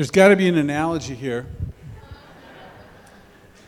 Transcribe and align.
There's 0.00 0.10
got 0.10 0.28
to 0.28 0.36
be 0.36 0.48
an 0.48 0.56
analogy 0.56 1.14
here. 1.14 1.44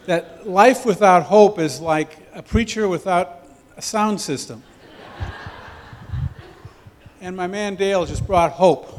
That 0.07 0.49
life 0.49 0.87
without 0.87 1.25
hope 1.25 1.59
is 1.59 1.79
like 1.79 2.09
a 2.33 2.43
preacher 2.43 2.89
without 2.89 3.47
a 3.77 3.83
sound 3.83 4.19
system. 4.19 4.63
And 7.21 7.37
my 7.37 7.47
man 7.49 7.75
Dale 7.75 8.07
just 8.07 8.27
brought 8.27 8.53
hope. 8.53 8.99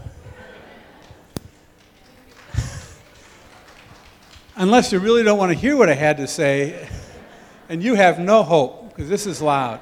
Unless 4.56 4.92
you 4.92 5.00
really 5.00 5.24
don't 5.24 5.40
want 5.40 5.52
to 5.52 5.58
hear 5.58 5.76
what 5.76 5.90
I 5.90 5.96
had 5.96 6.18
to 6.18 6.28
say, 6.28 6.88
and 7.68 7.82
you 7.82 7.96
have 7.96 8.20
no 8.20 8.44
hope, 8.44 8.90
because 8.90 9.10
this 9.10 9.26
is 9.26 9.42
loud. 9.42 9.80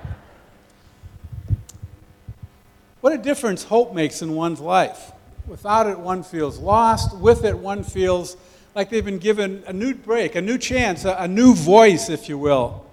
What 3.01 3.11
a 3.11 3.17
difference 3.17 3.65
hope 3.65 3.93
makes 3.93 4.21
in 4.21 4.35
one's 4.35 4.61
life. 4.61 5.11
Without 5.51 5.85
it, 5.85 5.99
one 5.99 6.23
feels 6.23 6.57
lost. 6.59 7.13
With 7.17 7.43
it, 7.43 7.59
one 7.59 7.83
feels 7.83 8.37
like 8.73 8.89
they've 8.89 9.03
been 9.03 9.19
given 9.19 9.65
a 9.67 9.73
new 9.73 9.93
break, 9.93 10.35
a 10.35 10.41
new 10.41 10.57
chance, 10.57 11.03
a, 11.03 11.13
a 11.19 11.27
new 11.27 11.53
voice, 11.53 12.09
if 12.09 12.29
you 12.29 12.37
will. 12.37 12.85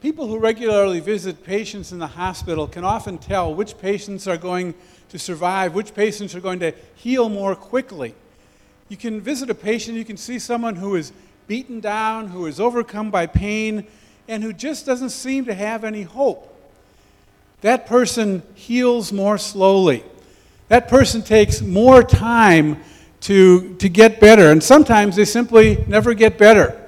People 0.00 0.28
who 0.28 0.38
regularly 0.38 0.98
visit 0.98 1.44
patients 1.44 1.92
in 1.92 1.98
the 1.98 2.06
hospital 2.06 2.66
can 2.66 2.84
often 2.84 3.18
tell 3.18 3.54
which 3.54 3.76
patients 3.76 4.26
are 4.26 4.38
going 4.38 4.72
to 5.10 5.18
survive, 5.18 5.74
which 5.74 5.94
patients 5.94 6.34
are 6.34 6.40
going 6.40 6.58
to 6.60 6.72
heal 6.94 7.28
more 7.28 7.54
quickly. 7.54 8.14
You 8.88 8.96
can 8.96 9.20
visit 9.20 9.50
a 9.50 9.54
patient, 9.54 9.98
you 9.98 10.06
can 10.06 10.16
see 10.16 10.38
someone 10.38 10.76
who 10.76 10.94
is 10.94 11.12
beaten 11.46 11.80
down, 11.80 12.28
who 12.28 12.46
is 12.46 12.58
overcome 12.58 13.10
by 13.10 13.26
pain, 13.26 13.86
and 14.26 14.42
who 14.42 14.54
just 14.54 14.86
doesn't 14.86 15.10
seem 15.10 15.44
to 15.44 15.52
have 15.52 15.84
any 15.84 16.04
hope. 16.04 16.50
That 17.60 17.84
person 17.84 18.42
heals 18.54 19.12
more 19.12 19.36
slowly. 19.36 20.02
That 20.68 20.88
person 20.88 21.22
takes 21.22 21.60
more 21.60 22.02
time 22.02 22.82
to, 23.20 23.74
to 23.76 23.88
get 23.88 24.20
better, 24.20 24.50
and 24.50 24.62
sometimes 24.62 25.16
they 25.16 25.24
simply 25.24 25.84
never 25.86 26.14
get 26.14 26.38
better. 26.38 26.80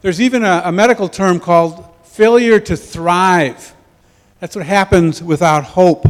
There's 0.00 0.20
even 0.20 0.44
a, 0.44 0.62
a 0.64 0.72
medical 0.72 1.08
term 1.08 1.40
called 1.40 1.84
failure 2.04 2.58
to 2.60 2.76
thrive. 2.76 3.74
That's 4.40 4.56
what 4.56 4.64
happens 4.64 5.22
without 5.22 5.64
hope. 5.64 6.06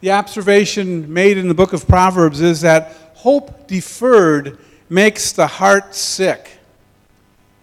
The 0.00 0.12
observation 0.12 1.12
made 1.12 1.38
in 1.38 1.48
the 1.48 1.54
book 1.54 1.72
of 1.72 1.88
Proverbs 1.88 2.40
is 2.40 2.60
that 2.60 2.92
hope 3.14 3.66
deferred 3.66 4.58
makes 4.88 5.32
the 5.32 5.46
heart 5.46 5.94
sick. 5.94 6.58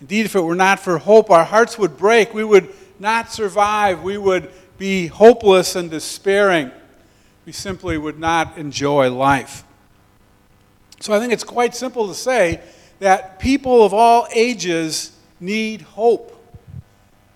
Indeed, 0.02 0.26
if 0.26 0.36
it 0.36 0.42
were 0.42 0.56
not 0.56 0.80
for 0.80 0.98
hope, 0.98 1.30
our 1.30 1.46
hearts 1.46 1.78
would 1.78 1.98
break. 1.98 2.34
We 2.34 2.44
would 2.44 2.70
not 3.00 3.32
survive. 3.32 4.02
We 4.02 4.18
would 4.18 4.52
be 4.80 5.08
hopeless 5.08 5.76
and 5.76 5.92
despairing. 5.92 6.72
We 7.46 7.52
simply 7.52 7.98
would 7.98 8.20
not 8.20 8.58
enjoy 8.58 9.12
life. 9.12 9.64
So 11.00 11.14
I 11.14 11.20
think 11.20 11.34
it's 11.34 11.44
quite 11.44 11.74
simple 11.74 12.08
to 12.08 12.14
say 12.14 12.62
that 13.00 13.40
people 13.40 13.84
of 13.84 13.94
all 13.94 14.28
ages 14.34 15.12
need 15.40 15.82
hope. 15.82 16.38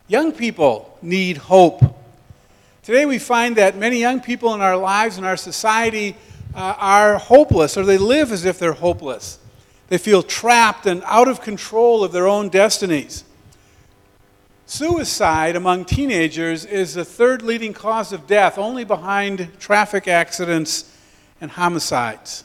Young 0.08 0.32
people 0.32 0.96
need 1.02 1.38
hope. 1.38 1.82
Today 2.84 3.08
we 3.08 3.18
find 3.18 3.56
that 3.56 3.76
many 3.76 4.00
young 4.00 4.22
people 4.22 4.54
in 4.54 4.62
our 4.62 4.78
lives 4.78 5.18
and 5.18 5.26
our 5.26 5.38
society 5.38 6.16
uh, 6.54 6.76
are 6.78 7.18
hopeless, 7.18 7.76
or 7.76 7.84
they 7.84 7.98
live 7.98 8.32
as 8.32 8.46
if 8.46 8.60
they're 8.60 8.74
hopeless. 8.74 9.40
They 9.88 9.98
feel 9.98 10.22
trapped 10.22 10.86
and 10.86 11.02
out 11.06 11.28
of 11.28 11.42
control 11.42 12.04
of 12.04 12.12
their 12.12 12.28
own 12.28 12.50
destinies. 12.50 13.24
Suicide 14.68 15.56
among 15.56 15.86
teenagers 15.86 16.66
is 16.66 16.96
the 16.96 17.06
third 17.06 17.44
leading 17.44 17.72
cause 17.72 18.12
of 18.12 18.26
death, 18.26 18.58
only 18.58 18.84
behind 18.84 19.48
traffic 19.60 20.08
accidents 20.08 20.92
and 21.40 21.52
homicides. 21.52 22.44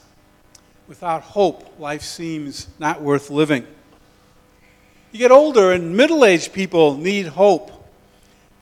Without 0.87 1.23
hope, 1.23 1.79
life 1.79 2.03
seems 2.03 2.67
not 2.79 3.01
worth 3.01 3.31
living. 3.31 3.67
You 5.13 5.19
get 5.19 5.31
older, 5.31 5.73
and 5.73 5.97
middle 5.97 6.27
aged 6.27 6.53
people 6.53 6.95
need 6.99 7.27
hope. 7.27 7.73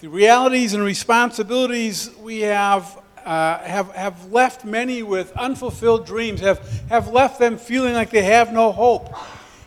The 0.00 0.08
realities 0.08 0.72
and 0.72 0.84
responsibilities 0.84 2.10
we 2.20 2.40
have 2.42 3.02
uh, 3.24 3.58
have, 3.58 3.90
have 3.90 4.32
left 4.32 4.64
many 4.64 5.02
with 5.02 5.32
unfulfilled 5.32 6.06
dreams, 6.06 6.40
have, 6.40 6.66
have 6.88 7.08
left 7.08 7.38
them 7.38 7.58
feeling 7.58 7.92
like 7.92 8.08
they 8.08 8.22
have 8.22 8.52
no 8.52 8.72
hope. 8.72 9.12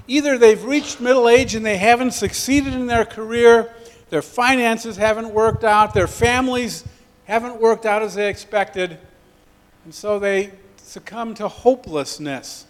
Either 0.08 0.38
they've 0.38 0.64
reached 0.64 1.00
middle 1.00 1.30
age 1.30 1.54
and 1.54 1.64
they 1.64 1.78
haven't 1.78 2.12
succeeded 2.12 2.74
in 2.74 2.88
their 2.88 3.06
career, 3.06 3.72
their 4.12 4.22
finances 4.22 4.98
haven't 4.98 5.34
worked 5.34 5.64
out, 5.64 5.94
their 5.94 6.06
families 6.06 6.84
haven't 7.24 7.60
worked 7.60 7.86
out 7.86 8.04
as 8.04 8.14
they 8.14 8.30
expected, 8.30 9.00
and 9.86 9.96
so 9.96 10.20
they 10.20 10.52
succumb 10.78 11.34
to 11.36 11.48
hopelessness. 11.48 12.66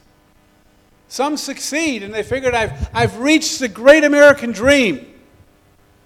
Some 1.08 1.36
succeed 1.36 2.04
and 2.04 2.14
they 2.14 2.22
figured, 2.22 2.54
I've, 2.54 2.90
I've 2.94 3.18
reached 3.18 3.60
the 3.60 3.68
great 3.68 4.04
American 4.04 4.52
dream, 4.52 5.06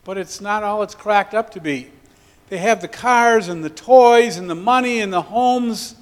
but 0.06 0.18
it's 0.18 0.40
not 0.40 0.64
all 0.64 0.82
it's 0.84 0.96
cracked 0.96 1.34
up 1.34 1.52
to 1.52 1.60
be. 1.60 1.92
They 2.48 2.60
have 2.60 2.80
the 2.80 2.88
cars 2.88 3.50
and 3.50 3.62
the 3.62 3.70
toys 3.70 4.38
and 4.38 4.50
the 4.50 4.56
money 4.56 5.02
and 5.02 5.12
the 5.12 5.24
homes, 5.24 5.96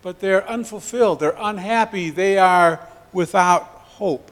but 0.00 0.20
they're 0.20 0.48
unfulfilled. 0.48 1.20
They're 1.20 1.36
unhappy. 1.38 2.08
They 2.08 2.38
are 2.38 2.80
without 3.12 3.62
hope. 3.62 4.30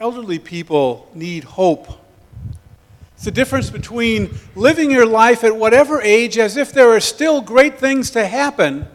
Elderly 0.00 0.38
people 0.38 1.10
need 1.12 1.42
hope. 1.42 1.88
It's 3.16 3.24
the 3.24 3.32
difference 3.32 3.68
between 3.68 4.32
living 4.54 4.92
your 4.92 5.06
life 5.06 5.42
at 5.42 5.56
whatever 5.56 6.00
age 6.00 6.38
as 6.38 6.56
if 6.56 6.72
there 6.72 6.90
are 6.90 7.00
still 7.00 7.40
great 7.40 7.80
things 7.80 8.12
to 8.12 8.24
happen, 8.24 8.86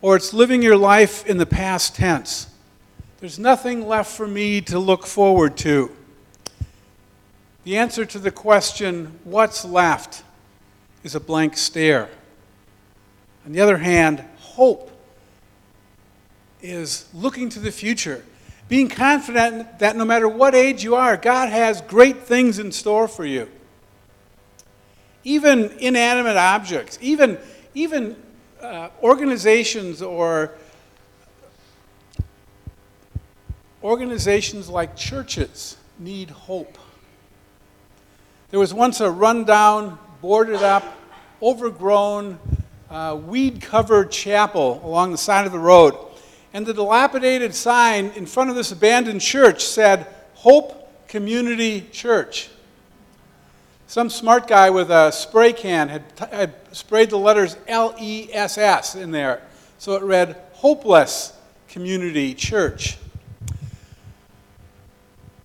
or 0.00 0.16
it's 0.16 0.32
living 0.32 0.62
your 0.62 0.78
life 0.78 1.26
in 1.26 1.36
the 1.36 1.44
past 1.44 1.94
tense. 1.94 2.46
There's 3.20 3.38
nothing 3.38 3.86
left 3.86 4.10
for 4.16 4.26
me 4.26 4.62
to 4.62 4.78
look 4.78 5.06
forward 5.06 5.58
to. 5.58 5.90
The 7.64 7.76
answer 7.76 8.06
to 8.06 8.18
the 8.18 8.30
question, 8.30 9.18
what's 9.24 9.62
left, 9.62 10.22
is 11.04 11.14
a 11.14 11.20
blank 11.20 11.54
stare. 11.54 12.08
On 13.44 13.52
the 13.52 13.60
other 13.60 13.76
hand, 13.76 14.24
hope 14.38 14.90
is 16.62 17.08
looking 17.12 17.50
to 17.50 17.58
the 17.58 17.70
future, 17.70 18.24
being 18.68 18.88
confident 18.88 19.78
that 19.78 19.96
no 19.96 20.04
matter 20.04 20.28
what 20.28 20.54
age 20.54 20.82
you 20.82 20.96
are, 20.96 21.16
God 21.16 21.50
has 21.50 21.80
great 21.82 22.22
things 22.22 22.58
in 22.58 22.72
store 22.72 23.06
for 23.06 23.24
you. 23.24 23.48
Even 25.22 25.70
inanimate 25.78 26.36
objects, 26.36 26.98
even, 27.00 27.38
even 27.74 28.16
uh, 28.60 28.88
organizations 29.02 30.02
or 30.02 30.52
organizations 33.82 34.68
like 34.68 34.96
churches 34.96 35.76
need 35.98 36.30
hope. 36.30 36.78
There 38.50 38.60
was 38.60 38.72
once 38.74 39.00
a 39.00 39.10
rundown, 39.10 39.98
boarded 40.20 40.62
up, 40.62 40.84
overgrown, 41.42 42.38
uh, 42.90 43.18
weed 43.26 43.60
covered 43.60 44.10
chapel 44.10 44.80
along 44.84 45.12
the 45.12 45.18
side 45.18 45.46
of 45.46 45.52
the 45.52 45.58
road. 45.58 46.05
And 46.56 46.64
the 46.64 46.72
dilapidated 46.72 47.54
sign 47.54 48.12
in 48.16 48.24
front 48.24 48.48
of 48.48 48.56
this 48.56 48.72
abandoned 48.72 49.20
church 49.20 49.62
said, 49.62 50.06
Hope 50.36 51.06
Community 51.06 51.82
Church. 51.92 52.48
Some 53.88 54.08
smart 54.08 54.48
guy 54.48 54.70
with 54.70 54.90
a 54.90 55.10
spray 55.12 55.52
can 55.52 55.90
had, 55.90 56.04
had 56.32 56.54
sprayed 56.72 57.10
the 57.10 57.18
letters 57.18 57.58
L 57.68 57.94
E 58.00 58.30
S 58.32 58.56
S 58.56 58.94
in 58.94 59.10
there. 59.10 59.42
So 59.76 59.96
it 59.96 60.02
read, 60.02 60.40
Hopeless 60.54 61.34
Community 61.68 62.32
Church. 62.32 62.96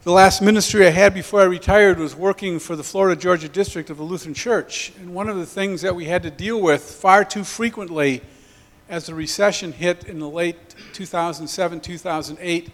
The 0.04 0.14
last 0.14 0.42
ministry 0.42 0.88
I 0.88 0.92
had 0.92 1.14
before 1.14 1.42
I 1.42 1.44
retired 1.44 2.00
was 2.00 2.16
working 2.16 2.58
for 2.58 2.78
the 2.78 2.84
Florida 2.86 3.20
Georgia 3.20 3.50
District 3.50 3.90
of 3.90 3.98
the 3.98 4.04
Lutheran 4.04 4.34
Church. 4.34 4.94
And 5.02 5.14
one 5.14 5.28
of 5.28 5.36
the 5.36 5.46
things 5.46 5.82
that 5.82 5.94
we 5.94 6.06
had 6.06 6.24
to 6.24 6.32
deal 6.32 6.62
with 6.62 6.82
far 6.82 7.26
too 7.26 7.44
frequently 7.44 8.22
as 8.92 9.06
the 9.06 9.16
recession 9.16 9.72
hit 9.72 10.04
in 10.04 10.20
the 10.20 10.30
late 10.30 10.76
2007 10.92 11.80
2008 11.80 12.70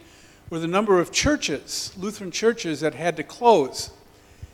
were 0.49 0.57
the 0.57 0.67
number 0.67 0.99
of 0.99 1.11
churches, 1.11 1.93
Lutheran 1.95 2.31
churches, 2.31 2.79
that 2.79 2.95
had 2.95 3.15
to 3.17 3.23
close. 3.23 3.91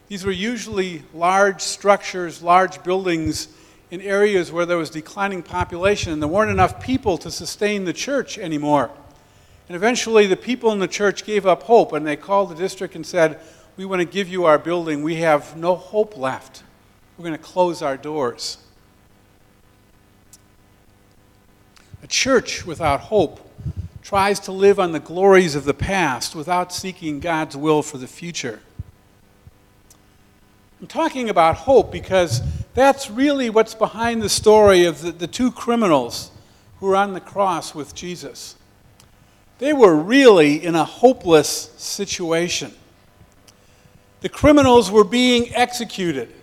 These 0.10 0.26
were 0.26 0.32
usually 0.32 1.04
large 1.14 1.62
structures, 1.62 2.44
large 2.44 2.84
buildings 2.84 3.48
in 3.92 4.02
areas 4.02 4.52
where 4.52 4.66
there 4.66 4.78
was 4.78 4.90
declining 4.90 5.42
population 5.42 6.12
and 6.12 6.22
there 6.22 6.28
weren't 6.28 6.52
enough 6.52 6.84
people 6.84 7.18
to 7.20 7.32
sustain 7.32 7.86
the 7.86 7.94
church 7.94 8.38
anymore. 8.38 8.92
And 9.70 9.78
eventually, 9.78 10.28
the 10.28 10.36
people 10.36 10.74
in 10.74 10.80
the 10.80 10.88
church 10.88 11.24
gave 11.24 11.46
up 11.46 11.64
hope 11.64 11.94
and 11.94 12.06
they 12.06 12.18
called 12.18 12.50
the 12.50 12.56
district 12.56 12.96
and 12.96 13.06
said, 13.06 13.40
We 13.78 13.86
want 13.86 14.02
to 14.02 14.06
give 14.06 14.28
you 14.28 14.44
our 14.44 14.60
building. 14.60 15.02
We 15.02 15.16
have 15.18 15.56
no 15.56 15.76
hope 15.76 16.18
left. 16.18 16.64
We're 17.18 17.24
going 17.24 17.38
to 17.38 17.44
close 17.44 17.82
our 17.82 17.96
doors. 17.96 18.58
A 22.04 22.08
church 22.08 22.66
without 22.66 23.00
hope 23.00 23.50
tries 24.02 24.40
to 24.42 24.52
live 24.52 24.78
on 24.78 24.92
the 24.92 25.00
glories 25.00 25.56
of 25.56 25.64
the 25.64 25.74
past 25.74 26.36
without 26.36 26.74
seeking 26.74 27.22
God's 27.22 27.56
will 27.56 27.82
for 27.82 27.98
the 27.98 28.08
future. 28.08 28.60
I'm 30.82 30.88
talking 30.88 31.30
about 31.30 31.56
hope 31.56 31.94
because 31.94 32.42
that's 32.74 33.10
really 33.10 33.50
what's 33.50 33.74
behind 33.74 34.22
the 34.22 34.28
story 34.28 34.84
of 34.84 35.02
the, 35.02 35.14
the 35.14 35.28
two 35.28 35.50
criminals 35.50 36.30
who 36.82 36.88
were 36.88 36.98
on 36.98 37.14
the 37.14 37.22
cross 37.22 37.74
with 37.74 37.96
Jesus. 37.96 38.58
They 39.60 39.72
were 39.72 39.96
really 39.96 40.62
in 40.62 40.76
a 40.76 40.84
hopeless 40.84 41.72
situation. 41.78 42.74
The 44.20 44.28
criminals 44.28 44.92
were 44.92 45.06
being 45.06 45.56
executed. 45.56 46.34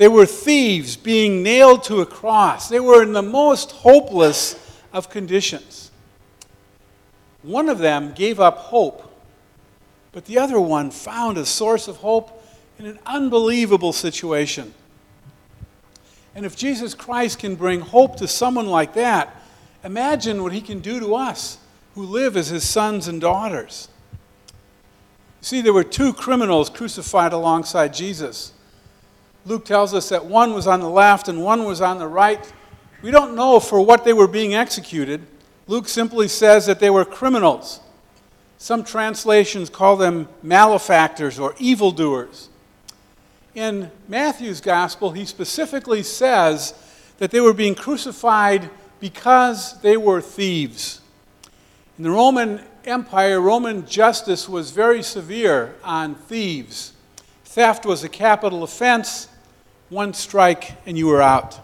They 0.00 0.08
were 0.08 0.24
thieves 0.24 0.96
being 0.96 1.42
nailed 1.42 1.84
to 1.84 2.00
a 2.00 2.06
cross. 2.06 2.70
They 2.70 2.80
were 2.80 3.02
in 3.02 3.12
the 3.12 3.20
most 3.20 3.70
hopeless 3.70 4.58
of 4.94 5.10
conditions. 5.10 5.90
One 7.42 7.68
of 7.68 7.80
them 7.80 8.14
gave 8.14 8.40
up 8.40 8.56
hope, 8.56 9.14
but 10.12 10.24
the 10.24 10.38
other 10.38 10.58
one 10.58 10.90
found 10.90 11.36
a 11.36 11.44
source 11.44 11.86
of 11.86 11.98
hope 11.98 12.42
in 12.78 12.86
an 12.86 12.98
unbelievable 13.04 13.92
situation. 13.92 14.72
And 16.34 16.46
if 16.46 16.56
Jesus 16.56 16.94
Christ 16.94 17.38
can 17.38 17.54
bring 17.54 17.80
hope 17.80 18.16
to 18.16 18.26
someone 18.26 18.68
like 18.68 18.94
that, 18.94 19.36
imagine 19.84 20.42
what 20.42 20.54
he 20.54 20.62
can 20.62 20.80
do 20.80 20.98
to 20.98 21.14
us 21.14 21.58
who 21.94 22.04
live 22.04 22.38
as 22.38 22.48
his 22.48 22.66
sons 22.66 23.06
and 23.06 23.20
daughters. 23.20 23.88
You 25.42 25.44
see, 25.44 25.60
there 25.60 25.74
were 25.74 25.84
two 25.84 26.14
criminals 26.14 26.70
crucified 26.70 27.34
alongside 27.34 27.92
Jesus. 27.92 28.54
Luke 29.46 29.64
tells 29.64 29.94
us 29.94 30.08
that 30.10 30.26
one 30.26 30.52
was 30.52 30.66
on 30.66 30.80
the 30.80 30.88
left 30.88 31.28
and 31.28 31.42
one 31.42 31.64
was 31.64 31.80
on 31.80 31.98
the 31.98 32.06
right. 32.06 32.52
We 33.02 33.10
don't 33.10 33.34
know 33.34 33.60
for 33.60 33.84
what 33.84 34.04
they 34.04 34.12
were 34.12 34.28
being 34.28 34.54
executed. 34.54 35.26
Luke 35.66 35.88
simply 35.88 36.28
says 36.28 36.66
that 36.66 36.80
they 36.80 36.90
were 36.90 37.04
criminals. 37.04 37.80
Some 38.58 38.84
translations 38.84 39.70
call 39.70 39.96
them 39.96 40.28
malefactors 40.42 41.38
or 41.38 41.54
evildoers. 41.58 42.50
In 43.54 43.90
Matthew's 44.06 44.60
gospel, 44.60 45.12
he 45.12 45.24
specifically 45.24 46.02
says 46.02 46.74
that 47.18 47.30
they 47.30 47.40
were 47.40 47.54
being 47.54 47.74
crucified 47.74 48.68
because 49.00 49.80
they 49.80 49.96
were 49.96 50.20
thieves. 50.20 51.00
In 51.96 52.04
the 52.04 52.10
Roman 52.10 52.60
Empire, 52.84 53.40
Roman 53.40 53.86
justice 53.86 54.48
was 54.48 54.70
very 54.70 55.02
severe 55.02 55.74
on 55.82 56.14
thieves. 56.14 56.92
Theft 57.44 57.84
was 57.84 58.04
a 58.04 58.08
capital 58.08 58.62
offense, 58.62 59.28
one 59.90 60.14
strike, 60.14 60.72
and 60.86 60.96
you 60.96 61.06
were 61.06 61.20
out. 61.20 61.60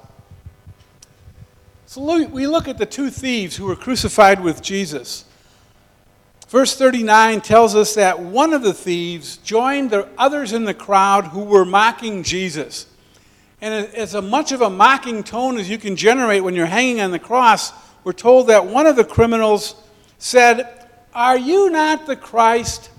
So 1.86 2.26
we 2.26 2.46
look 2.46 2.68
at 2.68 2.76
the 2.76 2.84
two 2.84 3.08
thieves 3.08 3.56
who 3.56 3.64
were 3.64 3.76
crucified 3.76 4.42
with 4.42 4.60
Jesus. 4.60 5.24
Verse 6.48 6.76
39 6.76 7.40
tells 7.40 7.74
us 7.74 7.94
that 7.94 8.20
one 8.20 8.52
of 8.52 8.62
the 8.62 8.74
thieves 8.74 9.38
joined 9.38 9.90
the 9.90 10.08
others 10.18 10.52
in 10.52 10.64
the 10.64 10.74
crowd 10.74 11.28
who 11.28 11.44
were 11.44 11.64
mocking 11.64 12.22
Jesus. 12.22 12.86
And 13.60 13.86
as 13.94 14.14
much 14.14 14.52
of 14.52 14.60
a 14.60 14.68
mocking 14.68 15.24
tone 15.24 15.56
as 15.56 15.70
you 15.70 15.78
can 15.78 15.96
generate 15.96 16.44
when 16.44 16.54
you're 16.54 16.66
hanging 16.66 17.00
on 17.00 17.10
the 17.12 17.18
cross, 17.18 17.72
we're 18.04 18.12
told 18.12 18.48
that 18.48 18.66
one 18.66 18.86
of 18.86 18.96
the 18.96 19.04
criminals 19.04 19.74
said, 20.18 20.88
are 21.14 21.38
you 21.38 21.70
not 21.70 22.06
the 22.06 22.16
Christ? 22.16 22.90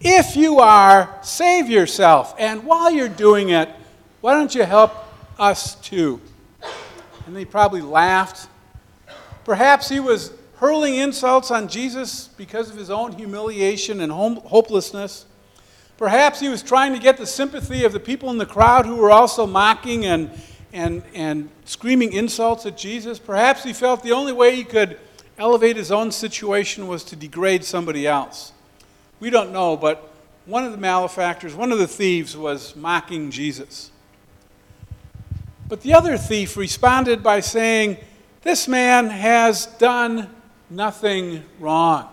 If 0.00 0.34
you 0.34 0.58
are, 0.58 1.18
save 1.22 1.68
yourself. 1.68 2.34
And 2.38 2.64
while 2.64 2.90
you're 2.90 3.08
doing 3.08 3.50
it, 3.50 3.70
why 4.20 4.34
don't 4.34 4.54
you 4.54 4.64
help 4.64 4.92
us 5.38 5.74
too? 5.76 6.20
And 7.26 7.34
they 7.34 7.44
probably 7.44 7.80
laughed. 7.80 8.48
Perhaps 9.44 9.88
he 9.88 10.00
was 10.00 10.32
hurling 10.56 10.96
insults 10.96 11.50
on 11.50 11.68
Jesus 11.68 12.28
because 12.36 12.70
of 12.70 12.76
his 12.76 12.90
own 12.90 13.12
humiliation 13.12 14.00
and 14.00 14.12
hopelessness. 14.12 15.24
Perhaps 15.96 16.40
he 16.40 16.48
was 16.48 16.62
trying 16.62 16.92
to 16.92 16.98
get 16.98 17.16
the 17.16 17.26
sympathy 17.26 17.84
of 17.84 17.92
the 17.92 18.00
people 18.00 18.30
in 18.30 18.38
the 18.38 18.46
crowd 18.46 18.84
who 18.84 18.96
were 18.96 19.10
also 19.10 19.46
mocking 19.46 20.04
and, 20.04 20.30
and, 20.72 21.02
and 21.14 21.48
screaming 21.64 22.12
insults 22.12 22.66
at 22.66 22.76
Jesus. 22.76 23.18
Perhaps 23.18 23.64
he 23.64 23.72
felt 23.72 24.02
the 24.02 24.12
only 24.12 24.32
way 24.32 24.54
he 24.54 24.64
could 24.64 24.98
elevate 25.38 25.76
his 25.76 25.90
own 25.90 26.12
situation 26.12 26.86
was 26.86 27.04
to 27.04 27.16
degrade 27.16 27.64
somebody 27.64 28.06
else. 28.06 28.52
We 29.18 29.30
don't 29.30 29.52
know, 29.52 29.76
but 29.76 30.10
one 30.44 30.64
of 30.64 30.72
the 30.72 30.78
malefactors, 30.78 31.54
one 31.54 31.72
of 31.72 31.78
the 31.78 31.86
thieves, 31.86 32.36
was 32.36 32.76
mocking 32.76 33.30
Jesus. 33.30 33.90
But 35.70 35.80
the 35.80 35.94
other 35.94 36.18
thief 36.18 36.58
responded 36.58 37.22
by 37.22 37.40
saying, 37.40 37.96
This 38.42 38.68
man 38.68 39.08
has 39.08 39.64
done 39.66 40.28
nothing 40.68 41.44
wrong. 41.58 42.08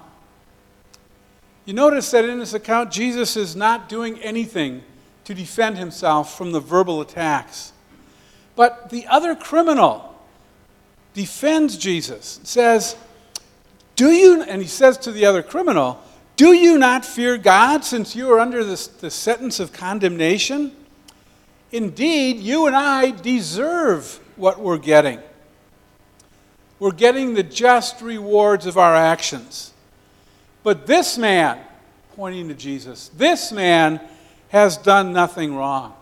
You 1.65 1.73
notice 1.73 2.09
that 2.11 2.23
in 2.23 2.39
this 2.39 2.53
account, 2.53 2.91
Jesus 2.91 3.35
is 3.35 3.53
not 3.53 3.89
doing 3.89 4.17
anything 4.21 4.83
to 5.25 5.33
defend 5.33 5.77
himself 5.77 6.37
from 6.37 6.53
the 6.53 6.61
verbal 6.61 7.01
attacks. 7.01 7.73
But 8.55 8.89
the 8.89 9.05
other 9.07 9.35
criminal 9.35 10.15
defends 11.13 11.75
Jesus, 11.77 12.37
and 12.37 12.47
says, 12.47 12.95
do 13.97 14.11
you, 14.11 14.43
and 14.43 14.61
he 14.61 14.67
says 14.67 14.95
to 14.99 15.11
the 15.11 15.25
other 15.25 15.41
criminal, 15.41 15.99
Do 16.37 16.53
you 16.53 16.77
not 16.77 17.03
fear 17.03 17.35
God 17.35 17.83
since 17.83 18.15
you 18.15 18.31
are 18.31 18.39
under 18.39 18.63
this, 18.63 18.85
the 18.85 19.09
sentence 19.09 19.59
of 19.59 19.73
condemnation? 19.73 20.71
Indeed, 21.71 22.37
you 22.37 22.67
and 22.67 22.75
I 22.75 23.11
deserve 23.11 24.19
what 24.35 24.59
we're 24.59 24.77
getting. 24.77 25.19
We're 26.79 26.91
getting 26.91 27.33
the 27.33 27.43
just 27.43 28.01
rewards 28.01 28.65
of 28.65 28.77
our 28.77 28.95
actions. 28.95 29.73
But 30.63 30.85
this 30.85 31.17
man, 31.17 31.59
pointing 32.15 32.47
to 32.49 32.53
Jesus, 32.53 33.09
this 33.09 33.51
man 33.51 33.99
has 34.49 34.77
done 34.77 35.11
nothing 35.11 35.55
wrong. 35.55 35.93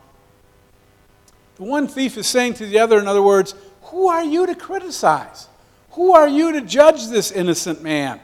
The 1.55 1.63
one 1.63 1.87
thief 1.87 2.17
is 2.17 2.27
saying 2.27 2.55
to 2.55 2.65
the 2.65 2.79
other, 2.79 2.99
in 2.99 3.07
other 3.07 3.21
words, 3.21 3.55
Who 3.83 4.07
are 4.09 4.23
you 4.23 4.45
to 4.45 4.55
criticize? 4.55 5.47
Who 5.91 6.13
are 6.13 6.27
you 6.27 6.51
to 6.51 6.61
judge 6.61 7.07
this 7.07 7.31
innocent 7.31 7.81
man? 7.81 8.19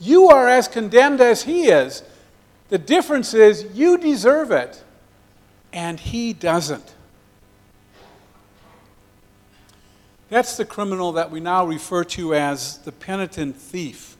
You 0.00 0.30
are 0.30 0.48
as 0.48 0.68
condemned 0.68 1.20
as 1.20 1.42
he 1.42 1.66
is. 1.66 2.02
The 2.70 2.78
difference 2.78 3.34
is 3.34 3.66
you 3.74 3.98
deserve 3.98 4.50
it, 4.50 4.82
and 5.72 5.98
he 5.98 6.32
doesn't. 6.32 6.94
That's 10.28 10.56
the 10.56 10.64
criminal 10.64 11.12
that 11.12 11.30
we 11.30 11.40
now 11.40 11.66
refer 11.66 12.04
to 12.04 12.34
as 12.34 12.78
the 12.78 12.92
penitent 12.92 13.56
thief. 13.56 14.16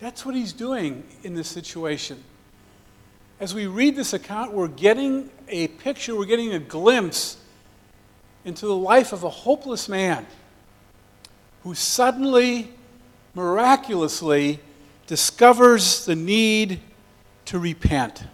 That's 0.00 0.26
what 0.26 0.34
he's 0.34 0.52
doing 0.52 1.04
in 1.22 1.34
this 1.34 1.48
situation. 1.48 2.22
As 3.40 3.54
we 3.54 3.66
read 3.66 3.96
this 3.96 4.12
account, 4.12 4.52
we're 4.52 4.68
getting 4.68 5.30
a 5.48 5.68
picture, 5.68 6.14
we're 6.14 6.26
getting 6.26 6.52
a 6.52 6.58
glimpse 6.58 7.38
into 8.44 8.66
the 8.66 8.76
life 8.76 9.12
of 9.12 9.24
a 9.24 9.30
hopeless 9.30 9.88
man 9.88 10.26
who 11.62 11.74
suddenly, 11.74 12.70
miraculously, 13.34 14.60
discovers 15.06 16.04
the 16.04 16.16
need 16.16 16.80
to 17.46 17.58
repent. 17.58 18.24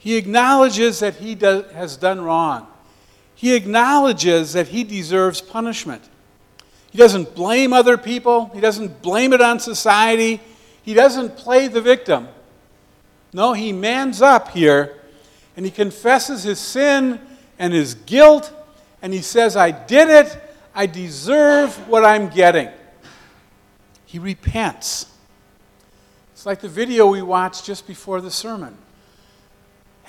He 0.00 0.16
acknowledges 0.16 0.98
that 0.98 1.14
he 1.14 1.36
has 1.36 1.96
done 1.96 2.20
wrong. 2.20 2.66
He 3.36 3.54
acknowledges 3.54 4.54
that 4.54 4.66
he 4.68 4.82
deserves 4.82 5.40
punishment. 5.40 6.02
He 6.90 6.98
doesn't 6.98 7.36
blame 7.36 7.72
other 7.72 7.96
people, 7.96 8.50
he 8.52 8.60
doesn't 8.60 9.00
blame 9.00 9.32
it 9.32 9.40
on 9.40 9.60
society, 9.60 10.40
he 10.82 10.92
doesn't 10.92 11.36
play 11.36 11.68
the 11.68 11.80
victim. 11.80 12.26
No, 13.32 13.52
he 13.52 13.72
mans 13.72 14.20
up 14.20 14.48
here 14.48 14.96
and 15.56 15.64
he 15.64 15.70
confesses 15.70 16.42
his 16.42 16.58
sin 16.58 17.20
and 17.60 17.72
his 17.72 17.94
guilt 17.94 18.52
and 19.00 19.12
he 19.12 19.22
says, 19.22 19.54
I 19.54 19.70
did 19.70 20.08
it 20.08 20.50
I 20.74 20.86
deserve 20.86 21.88
what 21.88 22.04
I'm 22.04 22.28
getting. 22.28 22.68
He 24.06 24.18
repents. 24.18 25.06
It's 26.32 26.46
like 26.46 26.60
the 26.60 26.68
video 26.68 27.08
we 27.08 27.22
watched 27.22 27.64
just 27.64 27.86
before 27.86 28.20
the 28.20 28.30
sermon. 28.30 28.76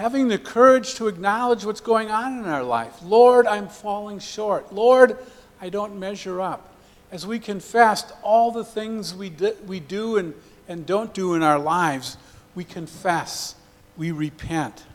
Having 0.02 0.30
the 0.30 0.40
courage 0.40 0.96
to 0.96 1.08
acknowledge 1.08 1.64
what's 1.64 1.80
going 1.80 2.10
on 2.10 2.40
in 2.40 2.46
our 2.46 2.64
life. 2.64 3.04
Lord, 3.04 3.46
I'm 3.46 3.68
falling 3.68 4.18
short. 4.18 4.74
Lord, 4.74 5.16
I 5.62 5.70
don't 5.70 6.00
measure 6.00 6.42
up. 6.42 6.74
As 7.12 7.28
we 7.28 7.38
confess 7.38 8.12
all 8.24 8.52
the 8.52 8.64
things 8.64 9.14
we, 9.14 9.30
di- 9.30 9.54
we 9.68 9.80
do 9.80 10.18
and, 10.18 10.34
and 10.68 10.88
don't 10.88 11.14
do 11.14 11.36
in 11.36 11.44
our 11.44 11.60
lives, 11.60 12.18
we 12.56 12.64
confess, 12.64 13.54
we 13.96 14.10
repent. 14.10 14.86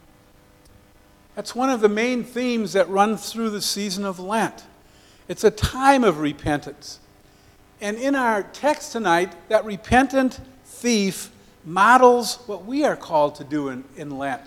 That's 1.36 1.54
one 1.54 1.70
of 1.70 1.80
the 1.80 1.88
main 1.88 2.24
themes 2.24 2.72
that 2.72 2.88
run 2.88 3.16
through 3.16 3.50
the 3.50 3.62
season 3.62 4.04
of 4.04 4.18
Lent. 4.18 4.64
It's 5.28 5.44
a 5.44 5.52
time 5.52 6.02
of 6.02 6.18
repentance. 6.18 6.98
And 7.80 7.96
in 7.96 8.16
our 8.16 8.42
text 8.42 8.90
tonight, 8.90 9.36
that 9.50 9.64
repentant 9.64 10.40
thief 10.64 11.30
models 11.64 12.40
what 12.46 12.64
we 12.64 12.82
are 12.82 12.96
called 12.96 13.36
to 13.36 13.44
do 13.44 13.68
in, 13.68 13.84
in 13.96 14.18
Lent 14.18 14.42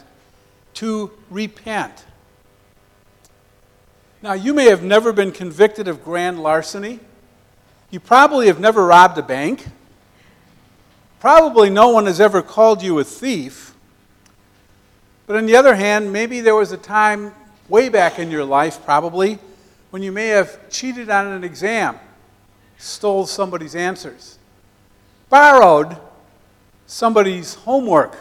to 0.80 1.12
repent. 1.30 2.06
Now, 4.22 4.32
you 4.32 4.54
may 4.54 4.70
have 4.70 4.82
never 4.82 5.12
been 5.12 5.34
convicted 5.34 5.90
of 5.90 6.06
grand 6.06 6.42
larceny. 6.42 7.02
You 7.90 8.00
probably 8.00 8.48
have 8.48 8.62
never 8.62 8.86
robbed 8.86 9.18
a 9.18 9.22
bank. 9.22 9.68
Probably 11.20 11.70
no 11.70 11.90
one 11.90 12.06
has 12.06 12.22
ever 12.22 12.42
called 12.42 12.82
you 12.82 12.98
a 13.00 13.04
thief. 13.04 13.76
But 15.28 15.36
on 15.36 15.48
the 15.48 15.58
other 15.58 15.76
hand, 15.76 16.14
maybe 16.14 16.40
there 16.40 16.56
was 16.56 16.72
a 16.72 16.78
time 16.78 17.34
way 17.68 17.90
back 17.90 18.18
in 18.18 18.32
your 18.32 18.46
life, 18.46 18.82
probably, 18.86 19.38
when 19.90 20.02
you 20.02 20.14
may 20.14 20.28
have 20.28 20.70
cheated 20.70 21.10
on 21.10 21.28
an 21.28 21.44
exam 21.44 22.00
stole 22.78 23.26
somebody's 23.26 23.76
answers, 23.76 24.40
borrowed 25.30 25.98
somebody's 26.88 27.56
homework, 27.56 28.18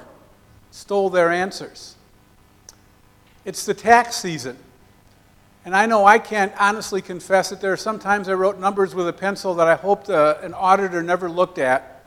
stole 0.72 1.08
their 1.08 1.30
answers. 1.30 1.94
It's 3.48 3.64
the 3.64 3.72
tax 3.72 4.16
season. 4.16 4.58
And 5.64 5.74
I 5.74 5.86
know 5.86 6.04
I 6.04 6.18
can't 6.18 6.52
honestly 6.60 7.00
confess 7.00 7.48
that 7.48 7.62
there 7.62 7.72
are 7.72 7.78
sometimes 7.78 8.28
I 8.28 8.34
wrote 8.34 8.60
numbers 8.60 8.94
with 8.94 9.08
a 9.08 9.12
pencil 9.14 9.54
that 9.54 9.66
I 9.66 9.74
hoped 9.74 10.10
an 10.10 10.52
auditor 10.52 11.02
never 11.02 11.30
looked 11.30 11.56
at 11.56 12.04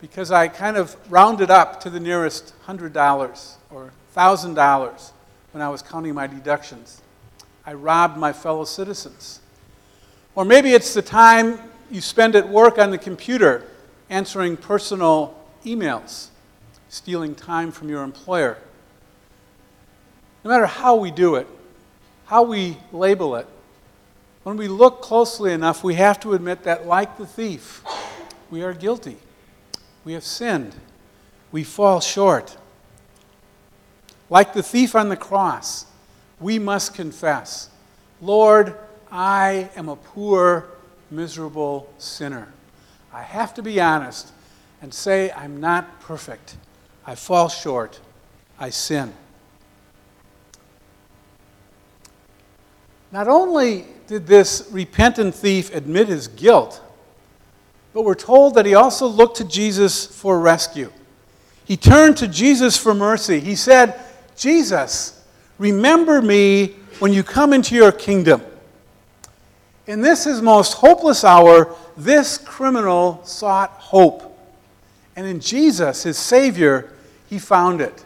because 0.00 0.30
I 0.30 0.46
kind 0.46 0.76
of 0.76 0.94
rounded 1.10 1.50
up 1.50 1.80
to 1.80 1.90
the 1.90 1.98
nearest 1.98 2.54
$100 2.68 3.54
or 3.72 3.92
$1,000 4.14 5.10
when 5.50 5.60
I 5.60 5.68
was 5.68 5.82
counting 5.82 6.14
my 6.14 6.28
deductions. 6.28 7.02
I 7.66 7.72
robbed 7.72 8.16
my 8.16 8.32
fellow 8.32 8.64
citizens. 8.64 9.40
Or 10.36 10.44
maybe 10.44 10.70
it's 10.70 10.94
the 10.94 11.02
time 11.02 11.58
you 11.90 12.00
spend 12.00 12.36
at 12.36 12.48
work 12.48 12.78
on 12.78 12.92
the 12.92 12.98
computer 12.98 13.66
answering 14.08 14.56
personal 14.56 15.36
emails, 15.64 16.28
stealing 16.88 17.34
time 17.34 17.72
from 17.72 17.88
your 17.88 18.04
employer. 18.04 18.56
No 20.44 20.50
matter 20.50 20.66
how 20.66 20.96
we 20.96 21.10
do 21.10 21.34
it, 21.36 21.46
how 22.26 22.42
we 22.42 22.76
label 22.92 23.36
it, 23.36 23.46
when 24.42 24.56
we 24.56 24.68
look 24.68 25.02
closely 25.02 25.52
enough, 25.52 25.84
we 25.84 25.94
have 25.94 26.18
to 26.20 26.32
admit 26.32 26.62
that, 26.62 26.86
like 26.86 27.18
the 27.18 27.26
thief, 27.26 27.84
we 28.50 28.62
are 28.62 28.72
guilty. 28.72 29.16
We 30.04 30.14
have 30.14 30.24
sinned. 30.24 30.74
We 31.52 31.62
fall 31.62 32.00
short. 32.00 32.56
Like 34.30 34.54
the 34.54 34.62
thief 34.62 34.94
on 34.94 35.08
the 35.08 35.16
cross, 35.16 35.86
we 36.38 36.58
must 36.58 36.94
confess 36.94 37.68
Lord, 38.22 38.76
I 39.10 39.70
am 39.76 39.88
a 39.88 39.96
poor, 39.96 40.66
miserable 41.10 41.92
sinner. 41.98 42.52
I 43.12 43.22
have 43.22 43.54
to 43.54 43.62
be 43.62 43.80
honest 43.80 44.32
and 44.82 44.92
say 44.92 45.30
I'm 45.32 45.58
not 45.60 46.00
perfect. 46.00 46.56
I 47.06 47.14
fall 47.14 47.48
short. 47.48 47.98
I 48.58 48.70
sin. 48.70 49.12
Not 53.12 53.28
only 53.28 53.84
did 54.06 54.26
this 54.26 54.68
repentant 54.70 55.34
thief 55.34 55.74
admit 55.74 56.08
his 56.08 56.28
guilt, 56.28 56.82
but 57.92 58.04
we're 58.04 58.14
told 58.14 58.54
that 58.54 58.66
he 58.66 58.74
also 58.74 59.06
looked 59.06 59.38
to 59.38 59.44
Jesus 59.44 60.06
for 60.06 60.38
rescue. 60.38 60.92
He 61.64 61.76
turned 61.76 62.16
to 62.18 62.28
Jesus 62.28 62.76
for 62.76 62.94
mercy. 62.94 63.40
He 63.40 63.54
said, 63.54 64.00
Jesus, 64.36 65.24
remember 65.58 66.22
me 66.22 66.76
when 66.98 67.12
you 67.12 67.22
come 67.22 67.52
into 67.52 67.74
your 67.74 67.92
kingdom. 67.92 68.42
In 69.86 70.00
this 70.00 70.24
his 70.24 70.40
most 70.40 70.74
hopeless 70.74 71.24
hour, 71.24 71.74
this 71.96 72.38
criminal 72.38 73.20
sought 73.24 73.70
hope. 73.70 74.38
And 75.16 75.26
in 75.26 75.40
Jesus, 75.40 76.04
his 76.04 76.16
Savior, 76.16 76.92
he 77.28 77.38
found 77.38 77.80
it. 77.80 78.04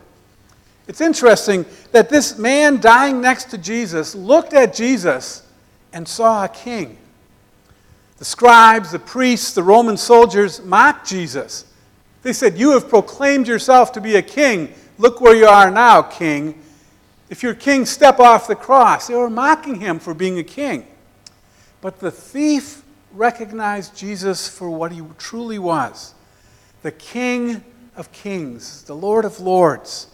It's 0.86 1.00
interesting 1.00 1.64
that 1.92 2.08
this 2.08 2.38
man 2.38 2.80
dying 2.80 3.20
next 3.20 3.44
to 3.50 3.58
Jesus 3.58 4.14
looked 4.14 4.52
at 4.52 4.74
Jesus 4.74 5.42
and 5.92 6.06
saw 6.06 6.44
a 6.44 6.48
king. 6.48 6.98
The 8.18 8.24
scribes, 8.24 8.92
the 8.92 8.98
priests, 8.98 9.54
the 9.54 9.62
Roman 9.62 9.96
soldiers 9.96 10.62
mocked 10.62 11.08
Jesus. 11.08 11.64
They 12.22 12.32
said, 12.32 12.58
You 12.58 12.72
have 12.72 12.88
proclaimed 12.88 13.48
yourself 13.48 13.92
to 13.92 14.00
be 14.00 14.16
a 14.16 14.22
king. 14.22 14.72
Look 14.98 15.20
where 15.20 15.34
you 15.34 15.46
are 15.46 15.70
now, 15.70 16.02
king. 16.02 16.60
If 17.30 17.42
you're 17.42 17.54
king, 17.54 17.86
step 17.86 18.20
off 18.20 18.46
the 18.46 18.54
cross. 18.54 19.08
They 19.08 19.14
were 19.14 19.30
mocking 19.30 19.80
him 19.80 19.98
for 19.98 20.14
being 20.14 20.38
a 20.38 20.44
king. 20.44 20.86
But 21.80 21.98
the 21.98 22.10
thief 22.10 22.82
recognized 23.12 23.96
Jesus 23.96 24.48
for 24.48 24.70
what 24.70 24.92
he 24.92 25.02
truly 25.18 25.58
was 25.58 26.14
the 26.82 26.92
King 26.92 27.64
of 27.96 28.12
kings, 28.12 28.82
the 28.82 28.94
Lord 28.94 29.24
of 29.24 29.40
lords. 29.40 30.08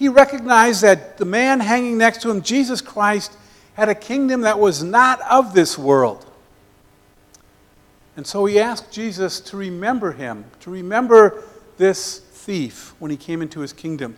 He 0.00 0.08
recognized 0.08 0.80
that 0.80 1.18
the 1.18 1.26
man 1.26 1.60
hanging 1.60 1.98
next 1.98 2.22
to 2.22 2.30
him, 2.30 2.40
Jesus 2.40 2.80
Christ, 2.80 3.36
had 3.74 3.90
a 3.90 3.94
kingdom 3.94 4.40
that 4.40 4.58
was 4.58 4.82
not 4.82 5.20
of 5.30 5.52
this 5.52 5.76
world. 5.76 6.24
And 8.16 8.26
so 8.26 8.46
he 8.46 8.58
asked 8.58 8.90
Jesus 8.90 9.40
to 9.40 9.58
remember 9.58 10.12
him, 10.12 10.46
to 10.60 10.70
remember 10.70 11.44
this 11.76 12.20
thief 12.20 12.94
when 12.98 13.10
he 13.10 13.16
came 13.18 13.42
into 13.42 13.60
his 13.60 13.74
kingdom. 13.74 14.16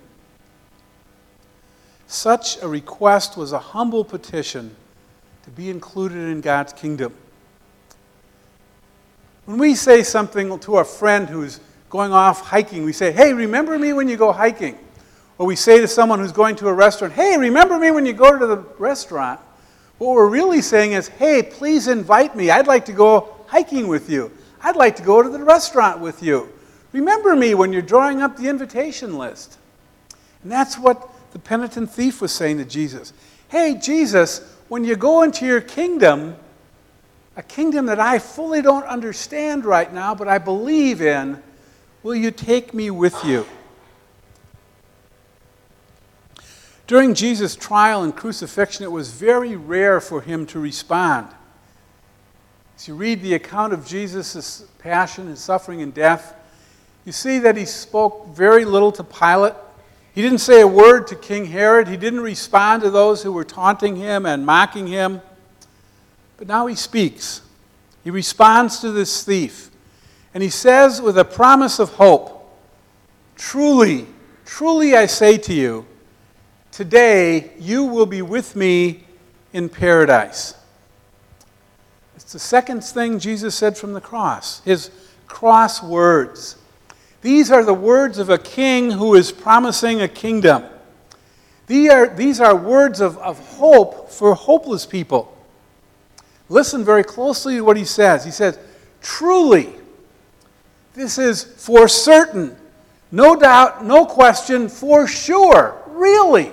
Such 2.07 2.63
a 2.63 2.69
request 2.69 3.37
was 3.37 3.51
a 3.51 3.59
humble 3.59 4.05
petition 4.05 4.77
to 5.43 5.51
be 5.51 5.69
included 5.69 6.29
in 6.29 6.43
God's 6.43 6.75
kingdom. 6.75 7.13
When 9.47 9.59
we 9.59 9.75
say 9.75 10.05
something 10.05 10.57
to 10.61 10.79
a 10.79 10.85
friend 10.85 11.29
who's 11.29 11.59
going 11.91 12.13
off 12.13 12.41
hiking, 12.43 12.85
we 12.85 12.93
say, 12.93 13.11
Hey, 13.11 13.33
remember 13.33 13.77
me 13.81 13.93
when 13.93 14.07
you 14.07 14.17
go 14.17 14.31
hiking. 14.31 14.79
Or 15.43 15.47
we 15.47 15.57
say 15.57 15.81
to 15.81 15.89
someone 15.89 16.21
who's 16.21 16.31
going 16.31 16.55
to 16.55 16.69
a 16.69 16.73
restaurant, 16.73 17.15
Hey, 17.15 17.37
remember 17.37 17.77
me 17.77 17.91
when 17.91 18.07
you 18.07 18.13
go 18.13 18.39
to 18.39 18.47
the 18.47 18.59
restaurant. 18.79 19.41
What 19.99 20.13
we're 20.13 20.29
really 20.29 20.63
saying 20.63 20.93
is, 20.93 21.09
Hey, 21.09 21.43
please 21.43 21.89
invite 21.89 22.37
me. 22.37 22.49
I'd 22.49 22.69
like 22.69 22.85
to 22.85 22.93
go 22.93 23.45
hiking 23.49 23.89
with 23.89 24.09
you. 24.09 24.31
I'd 24.63 24.77
like 24.77 24.95
to 24.97 25.03
go 25.03 25.21
to 25.21 25.29
the 25.29 25.43
restaurant 25.43 25.99
with 25.99 26.23
you. 26.23 26.49
Remember 26.93 27.35
me 27.35 27.55
when 27.55 27.73
you're 27.73 27.83
drawing 27.83 28.23
up 28.23 28.37
the 28.37 28.49
invitation 28.49 29.19
list. 29.19 29.59
And 30.45 30.53
that's 30.53 30.79
what 30.79 31.09
the 31.33 31.41
penitent 31.41 31.91
thief 31.91 32.21
was 32.21 32.31
saying 32.31 32.59
to 32.59 32.65
Jesus. 32.65 33.13
Hey, 33.49 33.75
Jesus, 33.75 34.43
when 34.69 34.85
you 34.85 34.95
go 34.95 35.25
into 35.25 35.45
your 35.45 35.61
kingdom, 35.61 36.37
a 37.35 37.43
kingdom 37.43 37.87
that 37.87 37.99
I 37.99 38.21
fully 38.21 38.63
don't 38.63 38.87
understand 38.87 39.65
right 39.65 39.93
now, 39.93 40.15
but 40.15 40.29
I 40.29 40.39
believe 40.39 41.03
in, 41.03 41.43
will 42.05 42.15
you 42.15 42.31
take 42.31 42.73
me 42.73 42.93
with 42.93 43.25
you? 43.25 43.45
During 46.87 47.15
Jesus' 47.15 47.55
trial 47.57 48.03
and 48.03 48.15
crucifixion, 48.15 48.85
it 48.85 48.93
was 48.93 49.11
very 49.11 49.57
rare 49.57 50.01
for 50.01 50.21
him 50.21 50.47
to 50.47 50.59
respond. 50.59 51.29
As 52.77 52.89
you 52.89 52.95
read 52.95 53.23
the 53.23 53.35
account 53.35 53.73
of 53.73 53.87
Jesus' 53.87 54.65
passion, 54.79 55.29
his 55.29 55.41
suffering, 55.41 55.83
and 55.83 55.95
death, 55.95 56.35
you 57.05 57.13
see 57.13 57.39
that 57.39 57.57
he 57.57 57.65
spoke 57.65 58.29
very 58.35 58.65
little 58.65 58.93
to 58.93 59.05
Pilate. 59.05 59.55
He 60.15 60.23
didn't 60.23 60.39
say 60.39 60.61
a 60.61 60.67
word 60.67 61.07
to 61.09 61.17
King 61.17 61.47
Herod. 61.47 61.89
He 61.89 61.97
didn't 61.97 62.21
respond 62.21 62.83
to 62.83 62.91
those 62.91 63.23
who 63.23 63.33
were 63.33 63.45
taunting 63.45 63.97
him 63.97 64.27
and 64.27 64.45
mocking 64.45 64.87
him. 64.87 65.21
But 66.37 66.49
now 66.49 66.67
he 66.67 66.75
speaks. 66.75 67.43
He 68.05 68.11
responds 68.11 68.81
to 68.81 68.91
this 68.91 69.25
thief. 69.25 69.71
And 70.35 70.43
he 70.43 70.51
says, 70.51 71.01
with 71.01 71.19
a 71.19 71.25
promise 71.25 71.79
of 71.79 71.91
hope, 71.91 72.41
Truly, 73.37 74.07
truly 74.45 74.95
I 74.97 75.07
say 75.07 75.39
to 75.39 75.53
you, 75.53 75.87
today 76.73 77.53
you 77.59 77.85
will 77.85 78.07
be 78.07 78.23
with 78.23 78.57
me 78.57 79.05
in 79.53 79.69
paradise. 79.69 80.55
It's 82.17 82.33
the 82.33 82.39
second 82.39 82.83
thing 82.83 83.19
Jesus 83.19 83.55
said 83.55 83.77
from 83.77 83.93
the 83.93 84.01
cross, 84.01 84.61
his 84.65 84.91
cross 85.27 85.83
words. 85.83 86.57
These 87.21 87.53
are 87.53 87.65
the 87.65 87.75
words 87.75 88.19
of 88.19 88.31
a 88.31 88.39
king 88.39 88.91
who 88.91 89.15
is 89.15 89.31
promising 89.31 90.01
a 90.01 90.09
kingdom. 90.09 90.65
These 91.67 91.91
are, 91.91 92.09
these 92.09 92.41
are 92.41 92.57
words 92.57 93.01
of, 93.01 93.17
of 93.19 93.39
hope 93.57 94.11
for 94.11 94.35
hopeless 94.35 94.85
people. 94.85 95.37
Listen 96.49 96.85
very 96.85 97.05
closely 97.05 97.57
to 97.57 97.61
what 97.63 97.77
he 97.77 97.85
says. 97.85 98.25
He 98.25 98.31
says, 98.31 98.59
Truly, 99.01 99.73
this 100.95 101.19
is 101.19 101.45
for 101.45 101.89
certain, 101.89 102.57
no 103.11 103.37
doubt, 103.37 103.85
no 103.85 104.05
question, 104.05 104.69
for 104.69 105.07
sure, 105.07 105.81
really, 105.89 106.53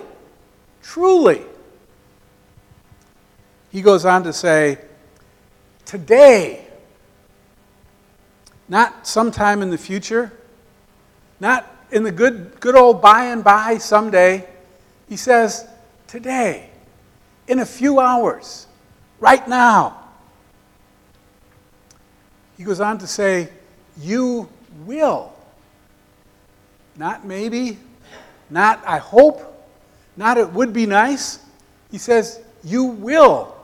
truly. 0.89 1.39
He 3.72 3.84
goes 3.84 4.05
on 4.05 4.24
to 4.24 4.34
say, 4.34 4.79
Today, 5.86 6.65
not 8.67 9.05
sometime 9.05 9.62
in 9.62 9.69
the 9.69 9.77
future, 9.77 10.31
not 11.39 11.67
in 11.91 12.01
the 12.01 12.12
good, 12.12 12.60
good 12.60 12.75
old 12.75 13.03
by 13.03 13.25
and 13.25 13.43
by 13.43 13.77
someday. 13.77 14.48
He 15.08 15.15
says, 15.15 15.67
Today, 16.08 16.72
in 17.48 17.60
a 17.60 17.65
few 17.65 18.00
hours 18.00 18.65
right 19.19 19.48
now. 19.48 19.96
He 22.58 22.63
goes 22.63 22.79
on 22.79 22.98
to 22.98 23.08
say, 23.08 23.50
You 24.00 24.50
will. 24.86 25.31
Not 26.98 27.25
maybe, 27.25 27.77
not 28.50 28.81
I 28.88 28.98
hope, 28.98 29.49
not 30.19 30.38
it 30.38 30.51
would 30.51 30.73
be 30.73 30.85
nice. 30.85 31.39
He 31.89 31.97
says, 31.97 32.41
You 32.61 32.83
will. 32.83 33.55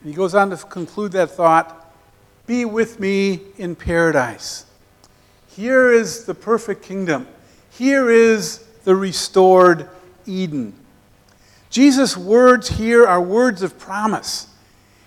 And 0.00 0.08
he 0.08 0.16
goes 0.16 0.34
on 0.34 0.48
to 0.50 0.56
conclude 0.56 1.12
that 1.12 1.32
thought 1.32 1.94
Be 2.46 2.64
with 2.64 2.98
me 2.98 3.40
in 3.58 3.76
paradise. 3.76 4.64
Here 5.48 5.92
is 5.92 6.24
the 6.24 6.34
perfect 6.34 6.82
kingdom. 6.82 7.28
Here 7.70 8.10
is 8.10 8.64
the 8.84 8.96
restored 8.96 9.86
Eden. 10.24 10.72
Jesus' 11.68 12.16
words 12.16 12.70
here 12.70 13.06
are 13.06 13.20
words 13.20 13.62
of 13.62 13.78
promise. 13.78 14.48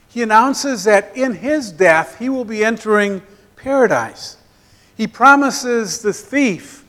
he 0.07 0.21
announces 0.21 0.83
that 0.83 1.17
in 1.17 1.33
his 1.33 1.71
death 1.71 2.19
he 2.19 2.29
will 2.29 2.45
be 2.45 2.63
entering 2.63 3.23
paradise. 3.55 4.37
He 4.95 5.07
promises 5.07 6.03
the 6.03 6.13
thief 6.13 6.84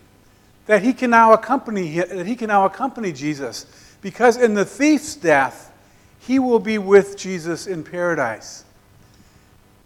that 0.66 0.82
he 0.82 0.92
can 0.92 1.10
now 1.10 1.32
accompany 1.32 2.00
that 2.00 2.26
he 2.26 2.36
can 2.36 2.48
now 2.48 2.64
accompany 2.64 3.12
Jesus 3.12 3.66
because 4.02 4.36
in 4.36 4.54
the 4.54 4.64
thief's 4.64 5.14
death 5.14 5.72
he 6.18 6.38
will 6.38 6.58
be 6.58 6.76
with 6.78 7.16
Jesus 7.16 7.66
in 7.66 7.84
paradise. 7.84 8.64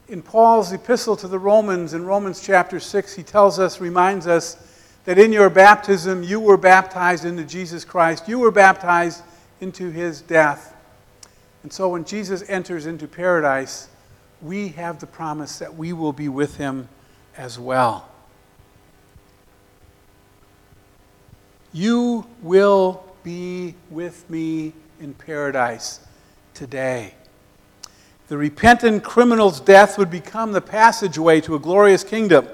In 0.09 0.23
Paul's 0.23 0.73
epistle 0.73 1.17
to 1.17 1.29
the 1.29 1.39
Romans 1.39 1.95
in 1.95 2.05
Romans 2.05 2.41
chapter 2.43 2.81
6 2.81 3.15
he 3.15 3.23
tells 3.23 3.59
us 3.59 3.81
reminds 3.81 4.27
us 4.27 4.57
that 5.05 5.19
in 5.19 5.33
your 5.33 5.51
baptism 5.51 6.23
you 6.23 6.41
were 6.41 6.57
baptized 6.57 7.25
into 7.25 7.45
Jesus 7.45 7.85
Christ 7.85 8.29
you 8.29 8.39
were 8.39 8.51
baptized 8.51 9.23
into 9.61 9.91
his 9.91 10.23
death. 10.23 10.75
And 11.63 11.73
so 11.73 11.91
when 11.91 12.05
Jesus 12.05 12.43
enters 12.49 12.87
into 12.87 13.07
paradise 13.07 13.89
we 14.41 14.69
have 14.69 14.99
the 14.99 15.07
promise 15.07 15.59
that 15.59 15.75
we 15.75 15.93
will 15.93 16.15
be 16.15 16.29
with 16.29 16.57
him 16.57 16.89
as 17.37 17.59
well. 17.59 18.10
You 21.73 22.27
will 22.43 23.05
be 23.23 23.75
with 23.91 24.29
me 24.29 24.73
in 25.01 25.15
paradise 25.15 26.01
today. 26.55 27.15
The 28.29 28.37
repentant 28.37 29.05
criminal's 29.05 29.61
death 29.61 29.99
would 29.99 30.11
become 30.11 30.53
the 30.53 30.61
passageway 30.61 31.41
to 31.43 31.55
a 31.55 31.59
glorious 31.59 32.05
kingdom. 32.05 32.49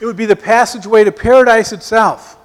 It 0.00 0.06
would 0.06 0.16
be 0.16 0.26
the 0.26 0.36
passageway 0.36 1.04
to 1.04 1.12
paradise 1.12 1.72
itself. 1.72 2.36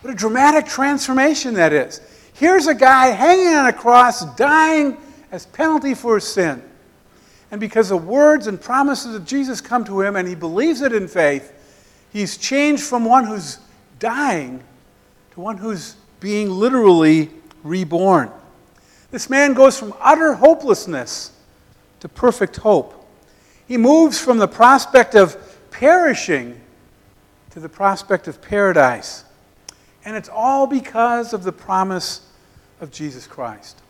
What 0.00 0.12
a 0.12 0.16
dramatic 0.16 0.66
transformation 0.66 1.54
that 1.54 1.72
is. 1.72 2.00
Here's 2.32 2.66
a 2.66 2.74
guy 2.74 3.08
hanging 3.08 3.54
on 3.54 3.66
a 3.66 3.72
cross, 3.72 4.24
dying 4.36 4.96
as 5.32 5.46
penalty 5.46 5.94
for 5.94 6.14
his 6.16 6.24
sin. 6.24 6.62
And 7.50 7.60
because 7.60 7.88
the 7.88 7.96
words 7.96 8.46
and 8.46 8.60
promises 8.60 9.14
of 9.14 9.24
Jesus 9.24 9.60
come 9.60 9.84
to 9.84 10.00
him 10.00 10.16
and 10.16 10.28
he 10.28 10.34
believes 10.34 10.80
it 10.82 10.92
in 10.92 11.08
faith, 11.08 11.52
he's 12.12 12.36
changed 12.36 12.82
from 12.82 13.04
one 13.04 13.24
who's 13.24 13.58
dying 13.98 14.62
to 15.38 15.42
one 15.42 15.56
who's 15.56 15.94
being 16.18 16.50
literally 16.50 17.30
reborn. 17.62 18.28
This 19.12 19.30
man 19.30 19.54
goes 19.54 19.78
from 19.78 19.94
utter 20.00 20.34
hopelessness 20.34 21.30
to 22.00 22.08
perfect 22.08 22.56
hope. 22.56 23.06
He 23.68 23.76
moves 23.76 24.18
from 24.18 24.38
the 24.38 24.48
prospect 24.48 25.14
of 25.14 25.36
perishing 25.70 26.60
to 27.50 27.60
the 27.60 27.68
prospect 27.68 28.26
of 28.26 28.42
paradise. 28.42 29.22
And 30.04 30.16
it's 30.16 30.28
all 30.28 30.66
because 30.66 31.32
of 31.32 31.44
the 31.44 31.52
promise 31.52 32.26
of 32.80 32.90
Jesus 32.90 33.28
Christ. 33.28 33.80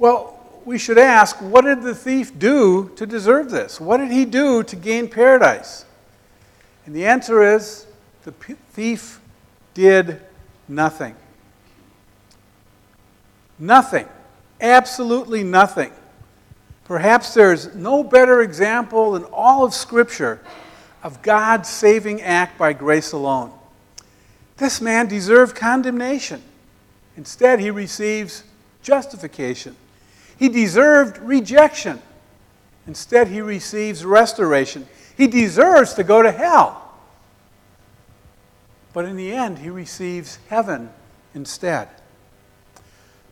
Well, 0.00 0.36
we 0.64 0.78
should 0.78 0.98
ask 0.98 1.40
what 1.40 1.64
did 1.64 1.82
the 1.82 1.94
thief 1.94 2.36
do 2.36 2.90
to 2.96 3.06
deserve 3.06 3.52
this? 3.52 3.80
What 3.80 3.98
did 3.98 4.10
he 4.10 4.24
do 4.24 4.64
to 4.64 4.74
gain 4.74 5.08
paradise? 5.08 5.84
And 6.86 6.92
the 6.92 7.06
answer 7.06 7.54
is 7.54 7.86
the 8.24 8.32
thief 8.72 9.20
did 9.74 10.20
nothing. 10.68 11.14
Nothing. 13.58 14.08
Absolutely 14.60 15.42
nothing. 15.42 15.92
Perhaps 16.84 17.34
there's 17.34 17.74
no 17.74 18.02
better 18.02 18.42
example 18.42 19.16
in 19.16 19.24
all 19.24 19.64
of 19.64 19.74
Scripture 19.74 20.40
of 21.02 21.22
God's 21.22 21.68
saving 21.68 22.20
act 22.20 22.58
by 22.58 22.72
grace 22.72 23.12
alone. 23.12 23.52
This 24.56 24.80
man 24.80 25.06
deserved 25.06 25.56
condemnation. 25.56 26.42
Instead, 27.16 27.60
he 27.60 27.70
receives 27.70 28.44
justification. 28.82 29.76
He 30.38 30.48
deserved 30.48 31.18
rejection. 31.18 32.00
Instead, 32.86 33.28
he 33.28 33.40
receives 33.40 34.04
restoration. 34.04 34.86
He 35.16 35.26
deserves 35.26 35.94
to 35.94 36.02
go 36.02 36.22
to 36.22 36.30
hell. 36.30 36.79
But 38.92 39.04
in 39.04 39.16
the 39.16 39.32
end, 39.32 39.58
he 39.58 39.70
receives 39.70 40.38
heaven 40.48 40.90
instead. 41.34 41.88